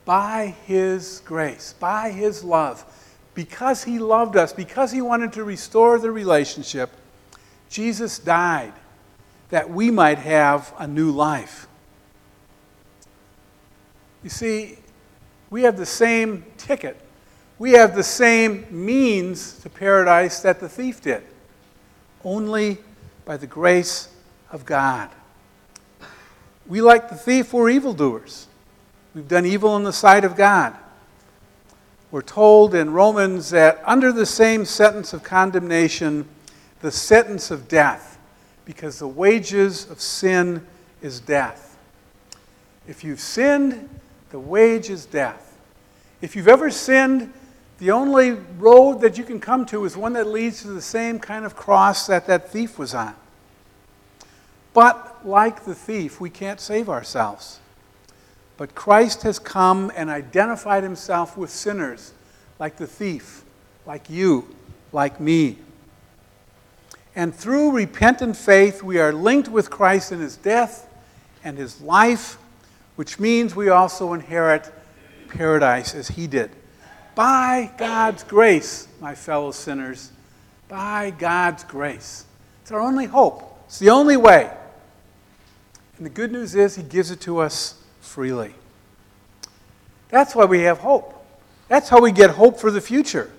By 0.04 0.54
his 0.66 1.20
grace, 1.24 1.74
by 1.78 2.10
his 2.10 2.44
love, 2.44 2.84
because 3.34 3.84
he 3.84 3.98
loved 3.98 4.36
us, 4.36 4.52
because 4.52 4.90
he 4.90 5.02
wanted 5.02 5.32
to 5.34 5.44
restore 5.44 5.98
the 5.98 6.10
relationship, 6.10 6.90
Jesus 7.68 8.18
died 8.18 8.72
that 9.50 9.70
we 9.70 9.90
might 9.90 10.18
have 10.18 10.72
a 10.78 10.86
new 10.86 11.10
life. 11.10 11.66
You 14.22 14.30
see, 14.30 14.78
we 15.50 15.62
have 15.62 15.76
the 15.76 15.86
same 15.86 16.44
ticket. 16.56 17.00
We 17.58 17.72
have 17.72 17.94
the 17.96 18.02
same 18.02 18.66
means 18.70 19.58
to 19.60 19.70
paradise 19.70 20.40
that 20.40 20.60
the 20.60 20.68
thief 20.68 21.00
did, 21.00 21.22
only 22.24 22.78
by 23.24 23.36
the 23.36 23.46
grace 23.46 24.08
of 24.50 24.64
God. 24.64 25.10
We, 26.68 26.80
like 26.82 27.08
the 27.08 27.16
thief, 27.16 27.52
were 27.52 27.70
evildoers. 27.70 28.46
We've 29.14 29.26
done 29.26 29.46
evil 29.46 29.76
in 29.76 29.84
the 29.84 29.92
sight 29.92 30.24
of 30.24 30.36
God. 30.36 30.76
We're 32.10 32.22
told 32.22 32.74
in 32.74 32.92
Romans 32.92 33.50
that 33.50 33.82
under 33.84 34.12
the 34.12 34.26
same 34.26 34.64
sentence 34.64 35.12
of 35.12 35.22
condemnation, 35.22 36.28
the 36.80 36.90
sentence 36.90 37.50
of 37.50 37.68
death, 37.68 38.18
because 38.64 38.98
the 38.98 39.08
wages 39.08 39.90
of 39.90 40.00
sin 40.00 40.66
is 41.02 41.20
death. 41.20 41.76
If 42.86 43.02
you've 43.02 43.20
sinned, 43.20 43.88
the 44.30 44.38
wage 44.38 44.90
is 44.90 45.06
death. 45.06 45.58
If 46.20 46.36
you've 46.36 46.48
ever 46.48 46.70
sinned, 46.70 47.32
the 47.78 47.92
only 47.92 48.32
road 48.58 49.00
that 49.02 49.16
you 49.16 49.24
can 49.24 49.40
come 49.40 49.64
to 49.66 49.84
is 49.84 49.96
one 49.96 50.14
that 50.14 50.26
leads 50.26 50.62
to 50.62 50.68
the 50.68 50.82
same 50.82 51.18
kind 51.18 51.44
of 51.44 51.54
cross 51.56 52.06
that 52.08 52.26
that 52.26 52.50
thief 52.50 52.78
was 52.78 52.94
on. 52.94 53.14
But 54.74 55.07
like 55.26 55.64
the 55.64 55.74
thief, 55.74 56.20
we 56.20 56.30
can't 56.30 56.60
save 56.60 56.88
ourselves. 56.88 57.60
But 58.56 58.74
Christ 58.74 59.22
has 59.22 59.38
come 59.38 59.92
and 59.94 60.10
identified 60.10 60.82
himself 60.82 61.36
with 61.36 61.50
sinners, 61.50 62.12
like 62.58 62.76
the 62.76 62.86
thief, 62.86 63.44
like 63.86 64.10
you, 64.10 64.54
like 64.92 65.20
me. 65.20 65.58
And 67.14 67.34
through 67.34 67.72
repentant 67.72 68.36
faith, 68.36 68.82
we 68.82 68.98
are 68.98 69.12
linked 69.12 69.48
with 69.48 69.70
Christ 69.70 70.12
in 70.12 70.20
his 70.20 70.36
death 70.36 70.88
and 71.44 71.56
his 71.56 71.80
life, 71.80 72.36
which 72.96 73.18
means 73.18 73.54
we 73.54 73.68
also 73.68 74.12
inherit 74.12 74.72
paradise 75.28 75.94
as 75.94 76.08
he 76.08 76.26
did. 76.26 76.50
By 77.14 77.70
God's 77.78 78.24
grace, 78.24 78.88
my 79.00 79.14
fellow 79.14 79.52
sinners, 79.52 80.10
by 80.68 81.12
God's 81.16 81.64
grace. 81.64 82.24
It's 82.62 82.72
our 82.72 82.80
only 82.80 83.06
hope. 83.06 83.64
It's 83.66 83.78
the 83.78 83.90
only 83.90 84.16
way. 84.16 84.50
And 85.98 86.06
the 86.06 86.10
good 86.10 86.32
news 86.32 86.54
is, 86.54 86.76
He 86.76 86.82
gives 86.82 87.10
it 87.10 87.20
to 87.22 87.38
us 87.38 87.74
freely. 88.00 88.54
That's 90.08 90.34
why 90.34 90.46
we 90.46 90.60
have 90.60 90.78
hope. 90.78 91.14
That's 91.68 91.88
how 91.88 92.00
we 92.00 92.12
get 92.12 92.30
hope 92.30 92.58
for 92.58 92.70
the 92.70 92.80
future. 92.80 93.30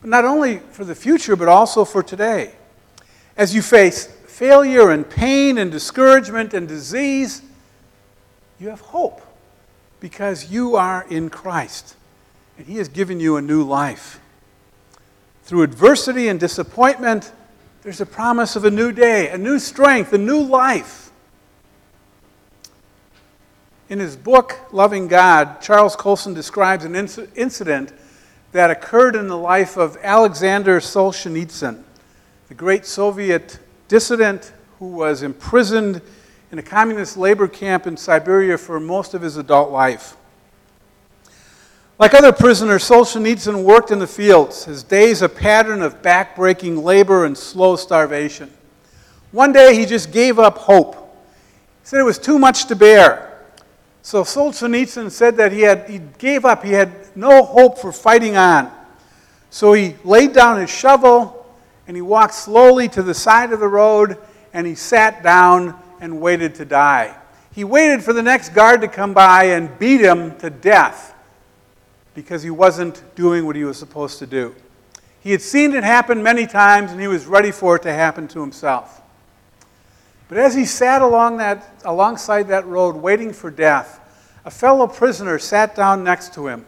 But 0.00 0.10
not 0.10 0.24
only 0.24 0.58
for 0.58 0.84
the 0.84 0.94
future, 0.94 1.36
but 1.36 1.48
also 1.48 1.84
for 1.84 2.02
today. 2.02 2.52
As 3.36 3.54
you 3.54 3.62
face 3.62 4.06
failure 4.26 4.90
and 4.90 5.08
pain 5.08 5.56
and 5.58 5.70
discouragement 5.70 6.52
and 6.52 6.68
disease, 6.68 7.40
you 8.60 8.68
have 8.68 8.80
hope 8.80 9.22
because 10.00 10.50
you 10.50 10.76
are 10.76 11.06
in 11.08 11.30
Christ 11.30 11.96
and 12.58 12.66
He 12.66 12.76
has 12.76 12.88
given 12.88 13.20
you 13.20 13.36
a 13.36 13.42
new 13.42 13.62
life. 13.62 14.20
Through 15.44 15.62
adversity 15.62 16.28
and 16.28 16.38
disappointment, 16.38 17.32
there's 17.82 18.00
a 18.00 18.06
promise 18.06 18.56
of 18.56 18.64
a 18.64 18.70
new 18.70 18.92
day, 18.92 19.28
a 19.28 19.38
new 19.38 19.58
strength, 19.58 20.12
a 20.12 20.18
new 20.18 20.40
life. 20.40 21.03
In 23.88 23.98
his 23.98 24.16
book, 24.16 24.58
Loving 24.72 25.08
God, 25.08 25.60
Charles 25.60 25.94
Colson 25.94 26.32
describes 26.32 26.84
an 26.84 26.94
inc- 26.94 27.28
incident 27.36 27.92
that 28.52 28.70
occurred 28.70 29.14
in 29.14 29.28
the 29.28 29.36
life 29.36 29.76
of 29.76 29.98
Alexander 30.02 30.80
Solzhenitsyn, 30.80 31.82
the 32.48 32.54
great 32.54 32.86
Soviet 32.86 33.58
dissident 33.88 34.52
who 34.78 34.86
was 34.86 35.22
imprisoned 35.22 36.00
in 36.50 36.58
a 36.58 36.62
communist 36.62 37.16
labor 37.16 37.46
camp 37.46 37.86
in 37.86 37.96
Siberia 37.96 38.56
for 38.56 38.80
most 38.80 39.12
of 39.12 39.20
his 39.20 39.36
adult 39.36 39.70
life. 39.70 40.16
Like 41.98 42.14
other 42.14 42.32
prisoners, 42.32 42.88
Solzhenitsyn 42.88 43.64
worked 43.64 43.90
in 43.90 43.98
the 43.98 44.06
fields, 44.06 44.64
his 44.64 44.82
days 44.82 45.20
a 45.20 45.28
pattern 45.28 45.82
of 45.82 46.00
backbreaking 46.00 46.82
labor 46.82 47.24
and 47.24 47.36
slow 47.36 47.76
starvation. 47.76 48.50
One 49.30 49.52
day 49.52 49.76
he 49.76 49.84
just 49.84 50.10
gave 50.10 50.38
up 50.38 50.58
hope. 50.58 50.94
He 51.82 51.88
said 51.88 52.00
it 52.00 52.04
was 52.04 52.18
too 52.18 52.38
much 52.38 52.64
to 52.66 52.76
bear. 52.76 53.33
So 54.04 54.22
Solzhenitsyn 54.22 55.10
said 55.10 55.38
that 55.38 55.50
he, 55.50 55.62
had, 55.62 55.88
he 55.88 55.98
gave 56.18 56.44
up. 56.44 56.62
He 56.62 56.72
had 56.72 56.92
no 57.16 57.42
hope 57.42 57.78
for 57.78 57.90
fighting 57.90 58.36
on. 58.36 58.70
So 59.48 59.72
he 59.72 59.96
laid 60.04 60.34
down 60.34 60.60
his 60.60 60.68
shovel 60.68 61.46
and 61.88 61.96
he 61.96 62.02
walked 62.02 62.34
slowly 62.34 62.86
to 62.90 63.02
the 63.02 63.14
side 63.14 63.50
of 63.54 63.60
the 63.60 63.66
road 63.66 64.18
and 64.52 64.66
he 64.66 64.74
sat 64.74 65.22
down 65.22 65.74
and 66.02 66.20
waited 66.20 66.54
to 66.56 66.66
die. 66.66 67.16
He 67.54 67.64
waited 67.64 68.04
for 68.04 68.12
the 68.12 68.22
next 68.22 68.50
guard 68.50 68.82
to 68.82 68.88
come 68.88 69.14
by 69.14 69.44
and 69.44 69.78
beat 69.78 70.02
him 70.02 70.36
to 70.38 70.50
death. 70.50 71.14
because 72.14 72.42
he 72.42 72.50
wasn't 72.50 73.02
doing 73.16 73.46
what 73.46 73.56
he 73.56 73.64
was 73.64 73.78
supposed 73.78 74.18
to 74.18 74.26
do. 74.26 74.54
He 75.20 75.30
had 75.30 75.40
seen 75.40 75.72
it 75.72 75.82
happen 75.82 76.22
many 76.22 76.46
times 76.46 76.92
and 76.92 77.00
he 77.00 77.08
was 77.08 77.24
ready 77.24 77.50
for 77.50 77.76
it 77.76 77.82
to 77.84 77.92
happen 77.92 78.28
to 78.28 78.40
himself. 78.40 79.00
But 80.28 80.38
as 80.38 80.54
he 80.54 80.64
sat 80.64 81.02
along 81.02 81.36
that, 81.38 81.68
alongside 81.84 82.48
that 82.48 82.66
road 82.66 82.96
waiting 82.96 83.32
for 83.32 83.50
death, 83.50 84.00
a 84.44 84.50
fellow 84.50 84.86
prisoner 84.86 85.38
sat 85.38 85.74
down 85.74 86.04
next 86.04 86.34
to 86.34 86.48
him 86.48 86.64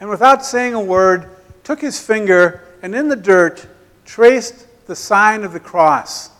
and 0.00 0.10
without 0.10 0.44
saying 0.44 0.74
a 0.74 0.80
word, 0.80 1.30
took 1.64 1.80
his 1.80 2.00
finger 2.00 2.62
and 2.82 2.94
in 2.94 3.08
the 3.08 3.16
dirt 3.16 3.66
traced 4.04 4.66
the 4.86 4.96
sign 4.96 5.42
of 5.42 5.52
the 5.52 5.60
cross. 5.60 6.30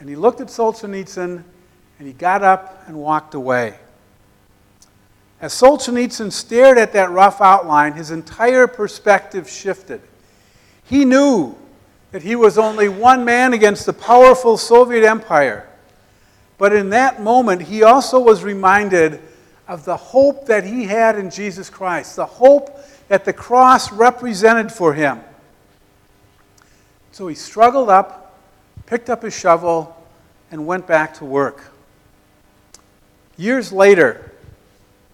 And 0.00 0.08
he 0.08 0.16
looked 0.16 0.40
at 0.40 0.48
Solzhenitsyn 0.48 1.44
and 1.98 2.06
he 2.06 2.12
got 2.12 2.42
up 2.42 2.82
and 2.86 2.96
walked 2.96 3.34
away. 3.34 3.74
As 5.40 5.52
Solzhenitsyn 5.52 6.32
stared 6.32 6.78
at 6.78 6.92
that 6.92 7.10
rough 7.10 7.40
outline, 7.40 7.92
his 7.92 8.10
entire 8.10 8.66
perspective 8.66 9.48
shifted. 9.48 10.00
He 10.84 11.04
knew 11.04 11.56
that 12.12 12.22
he 12.22 12.36
was 12.36 12.58
only 12.58 12.88
one 12.88 13.24
man 13.24 13.54
against 13.54 13.86
the 13.86 13.92
powerful 13.92 14.56
Soviet 14.56 15.04
Empire. 15.04 15.66
But 16.58 16.72
in 16.74 16.90
that 16.90 17.20
moment, 17.20 17.62
he 17.62 17.82
also 17.82 18.20
was 18.20 18.44
reminded 18.44 19.20
of 19.66 19.84
the 19.84 19.96
hope 19.96 20.46
that 20.46 20.64
he 20.64 20.84
had 20.84 21.18
in 21.18 21.30
Jesus 21.30 21.70
Christ, 21.70 22.16
the 22.16 22.26
hope 22.26 22.78
that 23.08 23.24
the 23.24 23.32
cross 23.32 23.90
represented 23.90 24.70
for 24.70 24.92
him. 24.94 25.20
So 27.12 27.28
he 27.28 27.34
struggled 27.34 27.88
up, 27.88 28.38
picked 28.86 29.10
up 29.10 29.22
his 29.22 29.36
shovel, 29.36 29.96
and 30.50 30.66
went 30.66 30.86
back 30.86 31.14
to 31.14 31.24
work. 31.24 31.62
Years 33.38 33.72
later, 33.72 34.32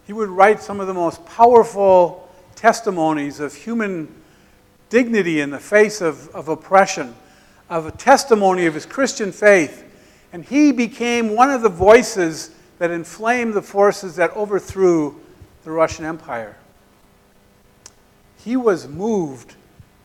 he 0.06 0.12
would 0.12 0.28
write 0.28 0.61
some 0.61 0.80
of 0.80 0.88
the 0.88 0.94
most 0.94 1.24
powerful 1.26 2.28
testimonies 2.56 3.38
of 3.38 3.54
human 3.54 4.12
dignity 4.90 5.40
in 5.40 5.51
the 5.51 5.59
face 5.59 6.01
of, 6.01 6.29
of 6.35 6.48
oppression, 6.48 7.14
of 7.68 7.87
a 7.87 7.90
testimony 7.92 8.66
of 8.66 8.74
his 8.74 8.87
Christian 8.87 9.33
faith. 9.33 9.85
And 10.33 10.44
he 10.44 10.72
became 10.72 11.35
one 11.35 11.51
of 11.51 11.62
the 11.62 11.68
voices 11.68 12.51
that 12.79 12.90
inflamed 12.90 13.55
the 13.55 13.62
forces 13.62 14.16
that 14.16 14.35
overthrew 14.37 15.18
the 15.64 15.70
Russian 15.70 16.05
Empire. 16.05 16.57
He 18.44 18.57
was 18.57 18.87
moved 18.87 19.55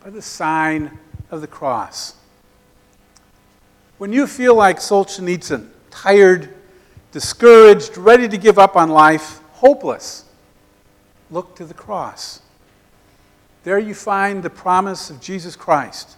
by 0.03 0.09
the 0.09 0.21
sign 0.21 0.97
of 1.29 1.41
the 1.41 1.47
cross. 1.47 2.15
When 3.97 4.11
you 4.11 4.27
feel 4.27 4.55
like 4.55 4.79
Solzhenitsyn, 4.79 5.69
tired, 5.91 6.53
discouraged, 7.11 7.97
ready 7.97 8.27
to 8.27 8.37
give 8.37 8.57
up 8.57 8.75
on 8.75 8.89
life, 8.89 9.39
hopeless, 9.53 10.25
look 11.29 11.55
to 11.55 11.65
the 11.65 11.73
cross. 11.73 12.41
There 13.63 13.79
you 13.79 13.93
find 13.93 14.43
the 14.43 14.49
promise 14.49 15.09
of 15.09 15.21
Jesus 15.21 15.55
Christ, 15.55 16.17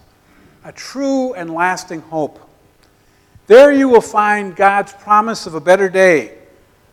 a 0.64 0.72
true 0.72 1.32
and 1.34 1.50
lasting 1.50 2.00
hope. 2.02 2.40
There 3.46 3.72
you 3.72 3.88
will 3.88 4.00
find 4.00 4.56
God's 4.56 4.92
promise 4.92 5.46
of 5.46 5.54
a 5.54 5.60
better 5.60 5.88
day, 5.88 6.36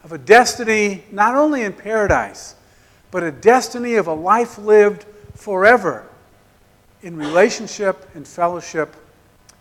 of 0.04 0.12
a 0.12 0.18
destiny 0.18 1.04
not 1.12 1.36
only 1.36 1.64
in 1.64 1.74
paradise, 1.74 2.56
but 3.10 3.24
a 3.24 3.32
destiny 3.32 3.96
of 3.96 4.08
a 4.08 4.14
life 4.14 4.58
lived 4.58 5.06
forever 5.36 6.08
in 7.02 7.18
relationship 7.18 8.10
and 8.16 8.28
fellowship 8.28 8.96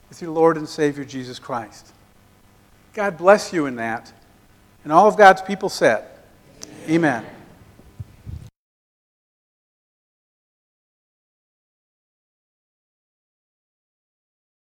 with 0.09 0.21
your 0.21 0.31
Lord 0.31 0.57
and 0.57 0.69
Savior 0.69 1.05
Jesus 1.05 1.39
Christ. 1.39 1.93
God 2.93 3.17
bless 3.17 3.53
you 3.53 3.67
in 3.67 3.77
that. 3.77 4.13
And 4.85 4.93
all 4.93 5.09
of 5.09 5.17
God's 5.17 5.41
people 5.43 5.69
said, 5.69 6.05
Amen. 6.89 7.25
Amen. 7.25 7.42